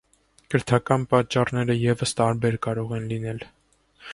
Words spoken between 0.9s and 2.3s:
պատճառները ևս